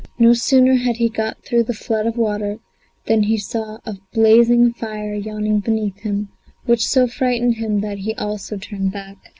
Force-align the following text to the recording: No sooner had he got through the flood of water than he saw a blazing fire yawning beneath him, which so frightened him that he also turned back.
No 0.17 0.33
sooner 0.33 0.77
had 0.77 0.95
he 0.97 1.09
got 1.09 1.43
through 1.45 1.61
the 1.61 1.75
flood 1.75 2.07
of 2.07 2.17
water 2.17 2.57
than 3.05 3.21
he 3.21 3.37
saw 3.37 3.77
a 3.85 3.97
blazing 4.15 4.73
fire 4.73 5.13
yawning 5.13 5.59
beneath 5.59 5.99
him, 5.99 6.29
which 6.65 6.87
so 6.87 7.05
frightened 7.05 7.57
him 7.57 7.81
that 7.81 7.99
he 7.99 8.15
also 8.15 8.57
turned 8.57 8.91
back. 8.93 9.17